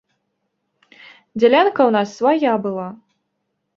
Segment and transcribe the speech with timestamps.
[1.41, 2.87] Дзялянка ў нас свая была.